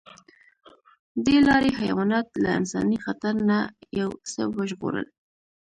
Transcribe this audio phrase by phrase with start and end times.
[1.25, 3.59] دې لارې حیوانات له انساني خطر نه
[3.99, 5.07] یو څه وژغورل.